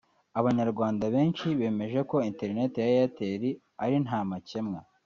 abanyarwanda 0.39 1.05
benshi 1.15 1.47
bemeje 1.59 1.99
ko 2.09 2.17
interineti 2.29 2.77
ya 2.79 2.87
Airtel 2.93 3.43
ari 3.83 3.95
nta 4.05 4.19
makemwa 4.29 4.79